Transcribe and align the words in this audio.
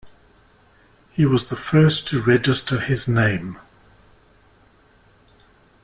He 1.11 1.27
was 1.27 1.47
the 1.49 1.55
first 1.55 2.07
to 2.07 2.23
register 2.23 2.79
his 2.79 3.07
name. 3.07 3.59